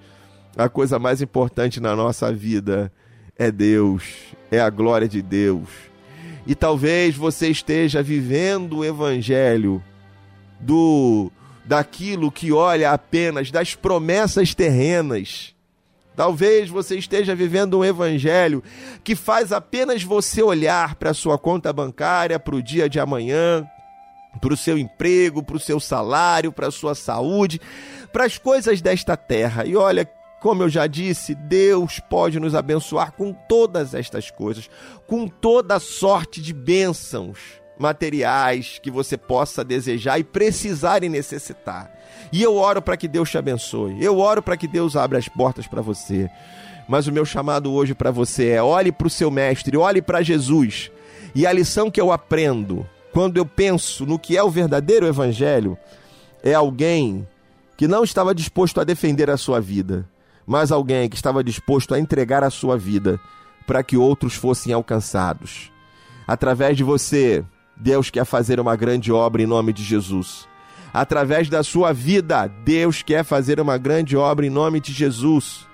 [0.57, 2.93] A coisa mais importante na nossa vida
[3.39, 4.03] é Deus,
[4.51, 5.69] é a glória de Deus.
[6.47, 9.83] E talvez você esteja vivendo o evangelho
[10.59, 11.31] do
[11.65, 15.55] daquilo que olha apenas das promessas terrenas.
[16.17, 18.63] Talvez você esteja vivendo um evangelho
[19.05, 23.65] que faz apenas você olhar para a sua conta bancária, para o dia de amanhã,
[24.41, 27.61] para o seu emprego, para o seu salário, para a sua saúde,
[28.13, 29.65] para as coisas desta terra.
[29.65, 30.07] E olha,
[30.41, 34.71] como eu já disse, Deus pode nos abençoar com todas estas coisas,
[35.07, 41.91] com toda sorte de bênçãos materiais que você possa desejar e precisar e necessitar.
[42.31, 44.03] E eu oro para que Deus te abençoe.
[44.03, 46.29] Eu oro para que Deus abra as portas para você.
[46.89, 50.23] Mas o meu chamado hoje para você é: olhe para o seu mestre, olhe para
[50.23, 50.91] Jesus.
[51.35, 55.79] E a lição que eu aprendo quando eu penso no que é o verdadeiro evangelho
[56.43, 57.27] é alguém
[57.77, 60.07] que não estava disposto a defender a sua vida,
[60.47, 63.21] mas alguém que estava disposto a entregar a sua vida
[63.67, 65.71] para que outros fossem alcançados.
[66.27, 67.45] Através de você,
[67.77, 70.49] Deus quer fazer uma grande obra em nome de Jesus.
[70.93, 75.67] Através da sua vida, Deus quer fazer uma grande obra em nome de Jesus.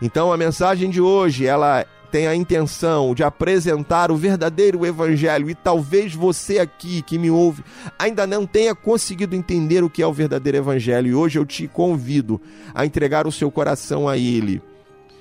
[0.00, 5.54] Então a mensagem de hoje, ela tem a intenção de apresentar o verdadeiro evangelho e
[5.54, 7.64] talvez você aqui que me ouve
[7.98, 11.66] ainda não tenha conseguido entender o que é o verdadeiro evangelho e hoje eu te
[11.66, 12.38] convido
[12.74, 14.60] a entregar o seu coração a ele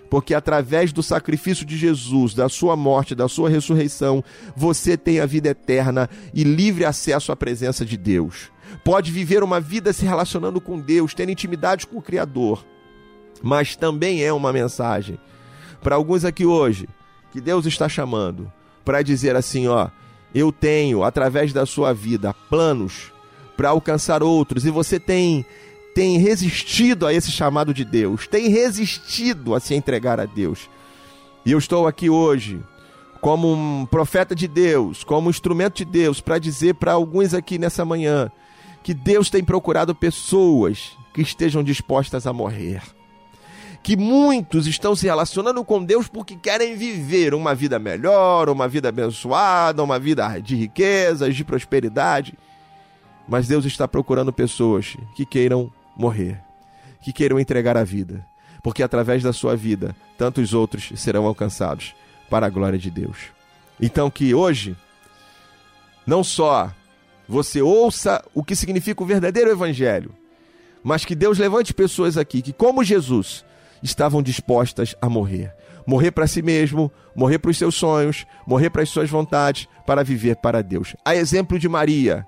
[0.10, 4.22] porque através do sacrifício de Jesus, da sua morte, da sua ressurreição,
[4.54, 8.52] você tem a vida eterna e livre acesso à presença de Deus.
[8.84, 12.66] Pode viver uma vida se relacionando com Deus, tendo intimidade com o Criador.
[13.42, 15.18] Mas também é uma mensagem
[15.82, 16.88] para alguns aqui hoje
[17.32, 18.51] que Deus está chamando
[18.84, 19.89] para dizer assim, ó,
[20.34, 23.11] eu tenho através da sua vida planos
[23.55, 25.45] para alcançar outros e você tem
[25.93, 30.69] tem resistido a esse chamado de Deus, tem resistido a se entregar a Deus.
[31.45, 32.61] E eu estou aqui hoje
[33.19, 37.59] como um profeta de Deus, como um instrumento de Deus, para dizer para alguns aqui
[37.59, 38.32] nessa manhã
[38.82, 42.82] que Deus tem procurado pessoas que estejam dispostas a morrer.
[43.84, 48.89] Que muitos estão se relacionando com Deus porque querem viver uma vida melhor, uma vida
[48.89, 52.38] abençoada, uma vida de riquezas, de prosperidade.
[53.27, 56.39] Mas Deus está procurando pessoas que queiram morrer,
[57.01, 58.25] que queiram entregar a vida,
[58.61, 61.95] porque através da sua vida, tantos outros serão alcançados
[62.29, 63.17] para a glória de Deus.
[63.79, 64.75] Então, que hoje,
[66.05, 66.71] não só
[67.27, 70.13] você ouça o que significa o verdadeiro Evangelho,
[70.84, 73.45] mas que Deus levante pessoas aqui que, como Jesus,
[73.84, 75.53] estavam dispostas a morrer.
[75.86, 80.03] Morrer para si mesmo, morrer para os seus sonhos, morrer para as suas vontades, para
[80.03, 80.95] viver para Deus.
[81.03, 82.27] A exemplo de Maria,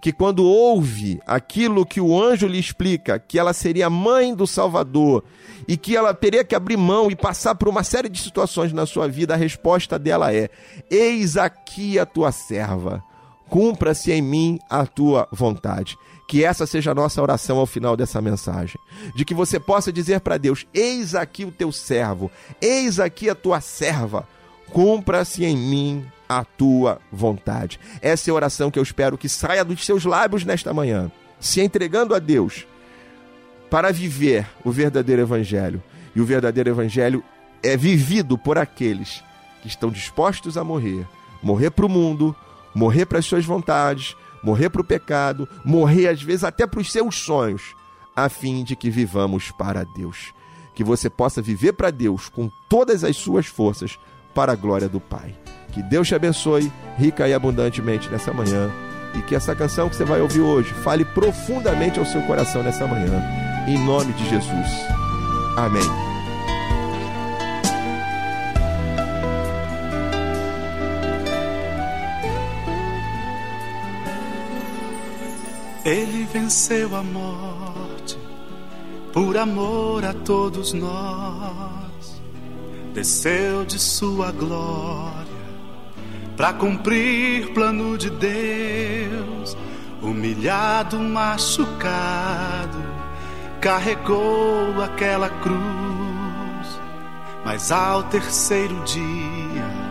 [0.00, 5.24] que quando ouve aquilo que o anjo lhe explica, que ela seria mãe do Salvador
[5.68, 8.86] e que ela teria que abrir mão e passar por uma série de situações na
[8.86, 10.48] sua vida, a resposta dela é:
[10.90, 13.02] Eis aqui a tua serva,
[13.48, 15.96] cumpra-se em mim a tua vontade.
[16.30, 18.80] Que essa seja a nossa oração ao final dessa mensagem.
[19.16, 22.30] De que você possa dizer para Deus: Eis aqui o teu servo,
[22.62, 24.28] eis aqui a tua serva,
[24.68, 27.80] cumpra-se em mim a tua vontade.
[28.00, 31.10] Essa é a oração que eu espero que saia dos seus lábios nesta manhã,
[31.40, 32.64] se entregando a Deus
[33.68, 35.82] para viver o verdadeiro evangelho.
[36.14, 37.24] E o verdadeiro evangelho
[37.60, 39.20] é vivido por aqueles
[39.62, 41.04] que estão dispostos a morrer,
[41.42, 42.36] morrer para o mundo,
[42.72, 46.90] morrer para as suas vontades, morrer para o pecado, morrer às vezes até para os
[46.90, 47.74] seus sonhos,
[48.14, 50.32] a fim de que vivamos para Deus.
[50.74, 53.98] Que você possa viver para Deus com todas as suas forças
[54.34, 55.34] para a glória do Pai.
[55.72, 58.70] Que Deus te abençoe rica e abundantemente nessa manhã
[59.14, 62.86] e que essa canção que você vai ouvir hoje fale profundamente ao seu coração nessa
[62.86, 63.22] manhã.
[63.66, 64.68] Em nome de Jesus.
[65.56, 66.09] Amém.
[75.84, 78.18] Ele venceu a morte
[79.12, 82.20] por amor a todos nós.
[82.92, 85.30] Desceu de sua glória
[86.36, 89.56] para cumprir plano de Deus.
[90.02, 92.82] Humilhado, machucado,
[93.60, 95.60] carregou aquela cruz.
[97.44, 99.90] Mas ao terceiro dia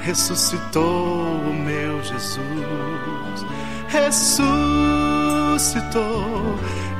[0.00, 3.46] ressuscitou o meu Jesus.
[3.88, 5.01] Ressuscitou,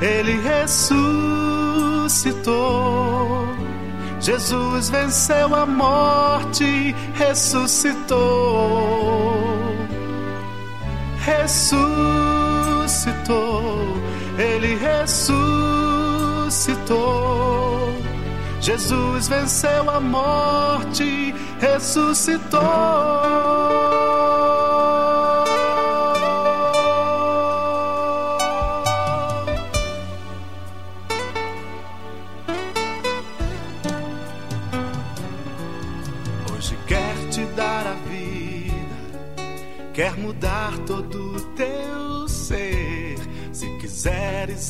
[0.01, 1.03] ele ressuscitou.
[4.21, 8.23] Jesus venceu a morte, ressuscitou.
[11.19, 11.97] Ressuscitou,
[14.39, 16.03] ele ressuscitou.
[18.61, 22.61] Jesus venceu a morte, ressuscitou.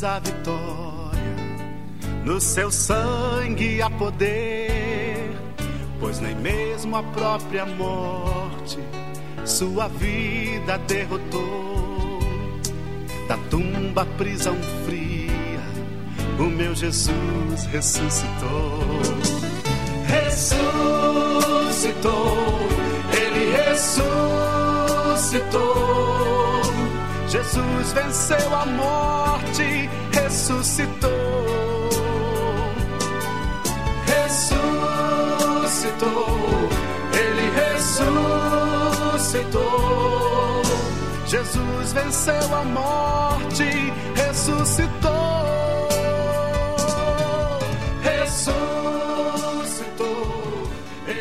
[0.05, 1.13] A vitória,
[2.25, 5.31] no seu sangue há poder,
[6.01, 8.79] pois nem mesmo a própria morte
[9.45, 12.21] sua vida derrotou.
[13.29, 15.61] Da tumba, prisão fria,
[16.39, 18.81] o meu Jesus ressuscitou.
[20.07, 20.59] Ressuscitou,
[23.13, 24.23] ele ressuscitou.
[27.29, 29.82] Jesus venceu a morte,
[30.33, 31.11] ressuscitou.
[35.67, 35.89] Ressuscitou,
[37.13, 37.51] ele
[39.21, 39.63] ressuscitou.
[41.27, 45.11] Jesus venceu a morte, ressuscitou.
[48.03, 48.73] Ressuscitou.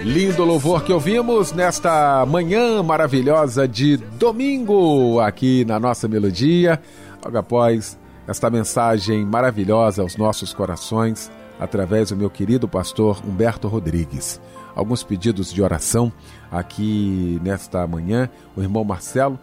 [0.04, 6.82] Lindo louvor que ouvimos nesta manhã maravilhosa de domingo aqui na nossa melodia.
[7.24, 14.42] Logo após esta mensagem maravilhosa aos nossos corações, através do meu querido pastor Humberto Rodrigues.
[14.76, 16.12] Alguns pedidos de oração
[16.52, 18.30] aqui nesta manhã.
[18.56, 19.40] O irmão Marcelo,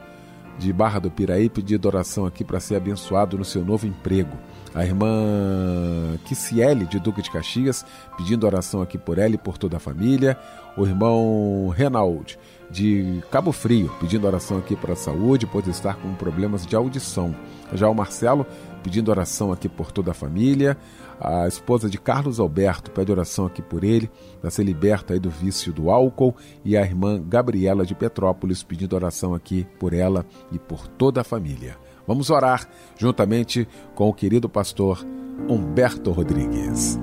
[0.59, 4.37] de Barra do Piraí, pedindo oração aqui para ser abençoado no seu novo emprego.
[4.75, 7.85] A irmã Kissiele, de Duque de Caxias,
[8.17, 10.37] pedindo oração aqui por ela e por toda a família.
[10.77, 12.39] O irmão Renald,
[12.71, 17.35] de Cabo Frio, pedindo oração aqui para a saúde, por estar com problemas de audição.
[17.73, 18.47] Já o Marcelo,
[18.89, 20.75] pedindo oração aqui por toda a família.
[21.21, 24.11] A esposa de Carlos Alberto pede oração aqui por ele,
[24.41, 26.35] para ser liberto aí do vício do álcool.
[26.65, 31.25] E a irmã Gabriela de Petrópolis pedindo oração aqui por ela e por toda a
[31.25, 31.77] família.
[32.07, 32.67] Vamos orar
[32.97, 35.05] juntamente com o querido pastor
[35.47, 36.99] Humberto Rodrigues.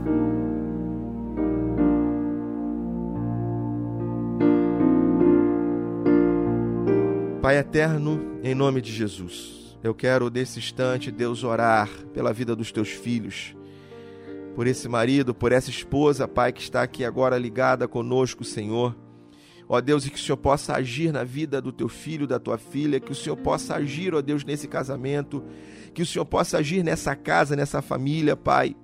[7.44, 12.72] Pai eterno, em nome de Jesus, eu quero nesse instante, Deus, orar pela vida dos
[12.72, 13.56] teus filhos,
[14.56, 18.96] por esse marido, por essa esposa, Pai, que está aqui agora ligada conosco, Senhor.
[19.70, 22.58] Ó Deus, e que o Senhor possa agir na vida do teu filho, da tua
[22.58, 25.44] filha, que o Senhor possa agir, ó Deus, nesse casamento,
[25.94, 28.76] que o Senhor possa agir nessa casa, nessa família, Pai.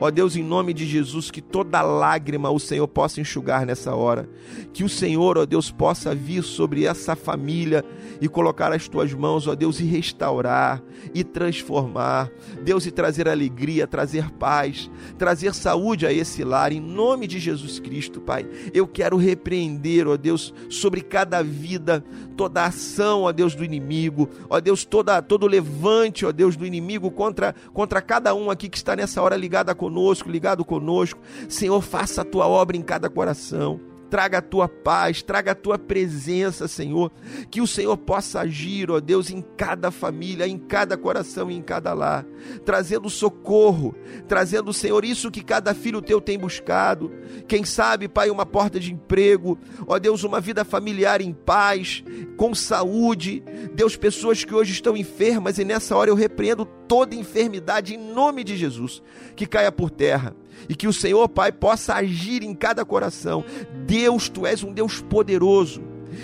[0.00, 4.26] Ó Deus, em nome de Jesus, que toda lágrima o Senhor possa enxugar nessa hora.
[4.72, 7.84] Que o Senhor, ó Deus, possa vir sobre essa família
[8.18, 10.82] e colocar as tuas mãos, ó Deus, e restaurar
[11.14, 12.30] e transformar.
[12.62, 17.78] Deus, e trazer alegria, trazer paz, trazer saúde a esse lar, em nome de Jesus
[17.78, 18.48] Cristo, Pai.
[18.72, 22.02] Eu quero repreender, ó Deus, sobre cada vida,
[22.36, 27.10] toda ação, ó Deus, do inimigo, ó Deus, toda, todo levante, ó Deus, do inimigo
[27.10, 29.89] contra, contra cada um aqui que está nessa hora ligada conosco,
[30.30, 31.20] ligado conosco.
[31.48, 33.89] Senhor, faça a tua obra em cada coração.
[34.10, 37.12] Traga a tua paz, traga a tua presença, Senhor.
[37.50, 41.62] Que o Senhor possa agir, ó Deus, em cada família, em cada coração e em
[41.62, 42.26] cada lar,
[42.64, 43.94] trazendo socorro,
[44.26, 47.12] trazendo, Senhor, isso que cada filho teu tem buscado.
[47.46, 49.56] Quem sabe, Pai, uma porta de emprego,
[49.86, 52.02] ó Deus, uma vida familiar em paz,
[52.36, 53.42] com saúde.
[53.74, 58.42] Deus, pessoas que hoje estão enfermas e nessa hora eu repreendo toda enfermidade em nome
[58.42, 59.00] de Jesus,
[59.36, 60.34] que caia por terra
[60.68, 63.44] e que o Senhor, Pai, possa agir em cada coração.
[63.86, 65.82] Deus, tu és um Deus poderoso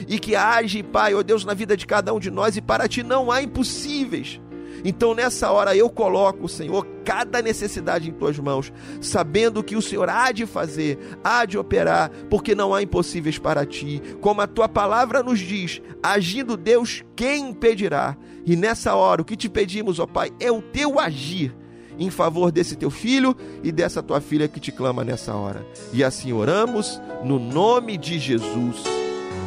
[0.09, 2.89] e que age, Pai, ó Deus, na vida de cada um de nós e para
[2.89, 4.41] ti não há impossíveis.
[4.85, 10.09] Então, nessa hora, eu coloco, Senhor, cada necessidade em tuas mãos, sabendo que o Senhor
[10.09, 14.03] há de fazer, há de operar, porque não há impossíveis para ti.
[14.21, 18.17] Como a tua palavra nos diz, agindo Deus, quem impedirá?
[18.45, 21.55] E nessa hora, o que te pedimos, ó Pai, é o teu agir
[21.99, 25.67] em favor desse teu filho e dessa tua filha que te clama nessa hora.
[25.93, 28.83] E assim oramos no nome de Jesus.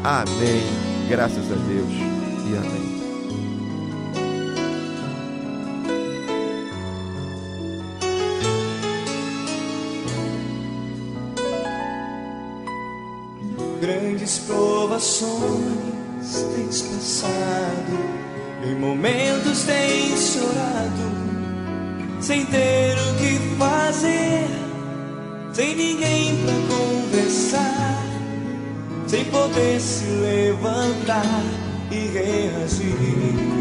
[0.04, 0.64] Amém.
[1.10, 1.92] Graças a Deus
[2.50, 2.90] e amém.
[13.82, 15.90] Grandes provações
[16.56, 17.98] tens passado,
[18.64, 21.29] em momentos tens chorado,
[22.20, 24.48] sem ter o que fazer,
[25.54, 28.04] sem ninguém pra conversar,
[29.08, 31.44] sem poder se levantar
[31.92, 33.60] e reagir.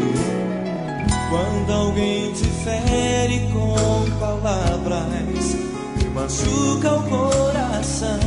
[1.29, 5.55] Quando alguém te fere com palavras
[5.99, 8.19] que machuca o coração,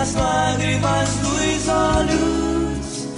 [0.00, 3.08] as lágrimas dos olhos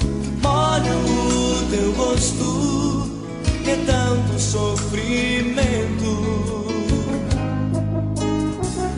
[0.43, 2.82] molham o teu rosto,
[3.63, 6.11] que tanto sofrimento.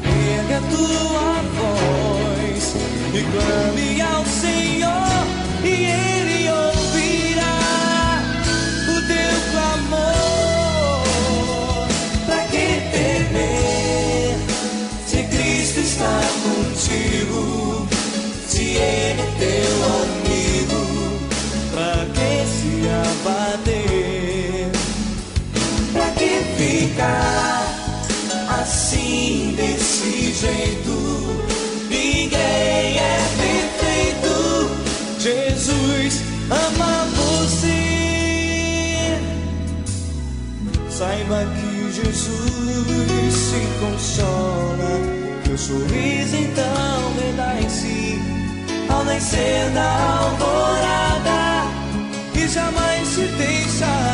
[0.02, 2.74] Ergue a tua voz
[3.12, 5.26] e clame ao Senhor,
[5.62, 7.58] e Ele ouvirá
[8.88, 11.04] o teu clamor.
[12.26, 14.36] Pra que temer
[15.06, 17.42] se Cristo está contigo?
[18.48, 20.03] Se Ele é teu amigo,
[28.60, 30.94] assim desse jeito?
[31.88, 34.34] Ninguém é perfeito.
[35.18, 37.84] Jesus ama você.
[40.88, 44.92] Saiba que Jesus se consola.
[45.44, 48.18] Teu sorriso então renasce
[48.88, 51.66] ao nascer da alvorada
[52.34, 54.13] e jamais se deixará.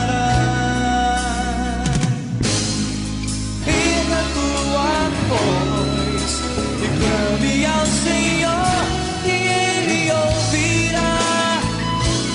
[5.31, 6.43] Voz
[6.83, 8.83] e clame ao Senhor
[9.25, 11.17] e Ele ouvirá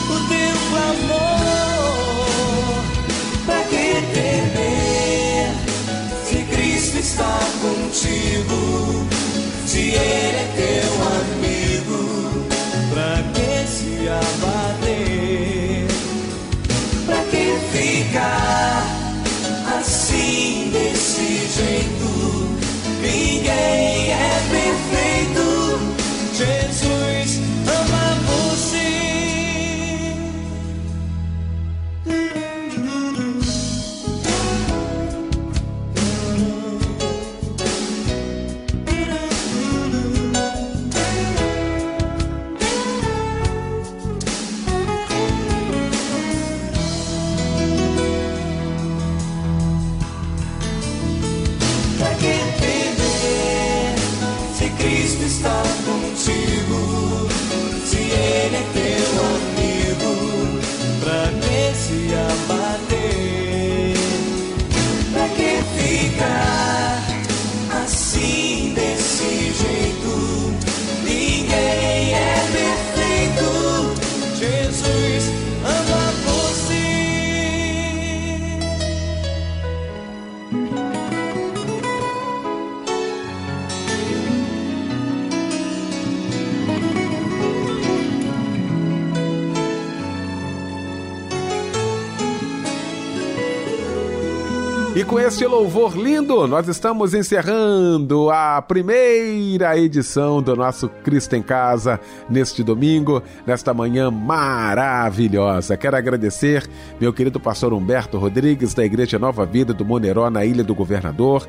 [0.09, 2.05] o teu clamor.
[3.45, 5.47] Pra que temer
[6.25, 8.59] se Cristo está contigo?
[9.67, 12.01] Se Ele é teu amigo,
[12.93, 15.87] pra que se abater?
[17.05, 18.44] Pra que ficar
[95.36, 102.63] este louvor lindo, nós estamos encerrando a primeira edição do nosso Cristo em Casa neste
[102.63, 105.75] domingo, nesta manhã maravilhosa.
[105.75, 106.65] Quero agradecer
[107.01, 111.45] meu querido pastor Humberto Rodrigues, da Igreja Nova Vida do Moneró, na Ilha do Governador.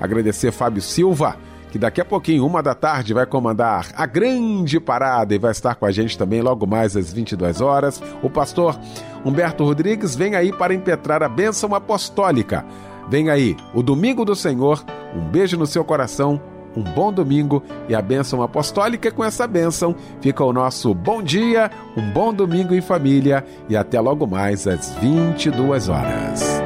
[0.00, 1.36] Agradecer Fábio Silva,
[1.70, 5.74] que daqui a pouquinho, uma da tarde, vai comandar a grande parada e vai estar
[5.74, 8.02] com a gente também logo mais às 22 horas.
[8.22, 8.80] O pastor
[9.26, 12.64] Humberto Rodrigues vem aí para impetrar a bênção apostólica.
[13.08, 14.84] Vem aí, o Domingo do Senhor.
[15.14, 16.40] Um beijo no seu coração,
[16.76, 19.10] um bom domingo e a bênção apostólica.
[19.10, 24.00] Com essa bênção fica o nosso bom dia, um bom domingo em família e até
[24.00, 26.65] logo mais às 22 horas.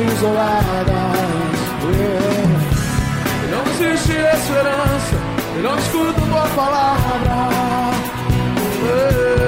[0.00, 1.58] Isoladas.
[1.96, 2.58] Yeah.
[3.50, 5.16] Não existe esperança,
[5.56, 7.36] e não escuto tua palavra.
[8.84, 9.38] Yeah.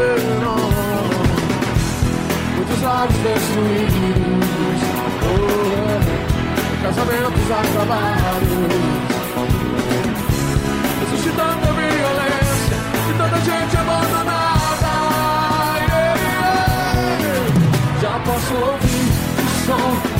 [2.56, 4.80] Muitos lares destruídos,
[5.26, 8.50] oh, casamentos acabados.
[11.02, 12.76] Existe tanta violência
[13.08, 14.50] e tanta gente abandonada.
[18.00, 20.19] Já posso ouvir o som,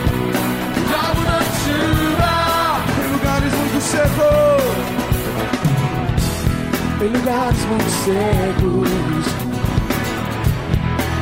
[7.03, 9.25] em lugares muito secos,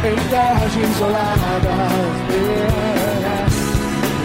[0.03, 1.63] em terras isoladas.
[2.31, 2.89] yeah.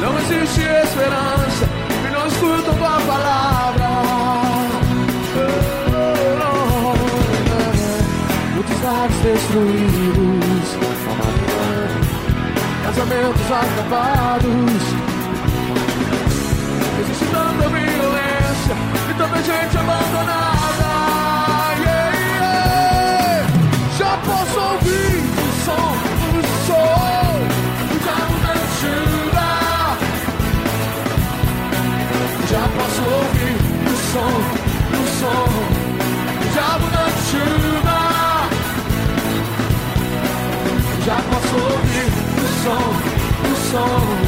[0.00, 1.68] Não existe esperança
[2.06, 3.88] e não escuto tua palavra.
[8.54, 10.76] Muitos lares destruídos,
[12.84, 14.82] casamentos acabados.
[17.00, 18.76] Existe tanta violência
[19.08, 20.63] e tanta gente abandonada.
[24.24, 25.88] Posso ouvir o som,
[26.32, 27.34] o som
[28.02, 29.50] de abundante chuva.
[32.50, 33.56] Já posso ouvir
[33.86, 34.34] o som,
[34.92, 35.48] o som
[36.52, 38.00] de abundante chuva.
[41.06, 42.08] Já posso ouvir
[42.38, 42.84] o som,
[43.44, 44.23] o som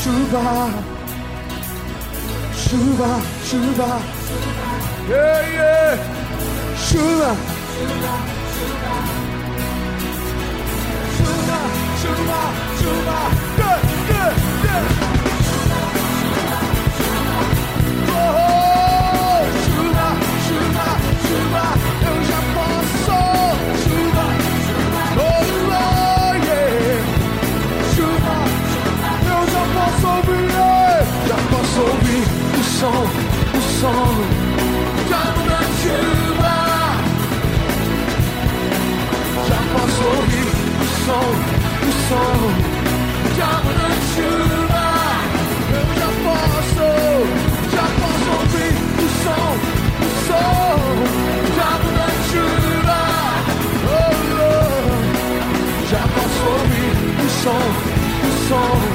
[0.00, 0.38] 主吧，
[2.68, 3.02] 主吧，
[3.50, 3.80] 主吧，
[5.08, 5.12] 耶
[5.54, 5.98] 耶，
[6.88, 7.36] 主吧，
[7.74, 8.06] 主吧，
[11.18, 11.50] 主吧，
[12.00, 12.30] 主吧，
[12.78, 13.47] 主吧。
[33.78, 34.24] sono
[35.06, 36.56] Giorno da chuva
[39.46, 40.48] Já posso ouvir
[40.78, 41.28] o som,
[41.86, 42.38] o som.
[43.36, 44.86] Giorno da chuva.
[45.78, 46.86] Eu já posso,
[47.72, 49.48] já posso ouvir o som,
[50.02, 50.78] o som.
[51.54, 53.00] Giorno da chuva.
[53.86, 54.66] Oh, oh.
[55.90, 56.92] Já posso ouvir
[57.24, 57.64] o som,
[58.24, 58.87] o som.